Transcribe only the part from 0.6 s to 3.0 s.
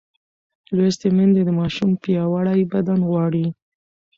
لوستې میندې د ماشوم پیاوړی بدن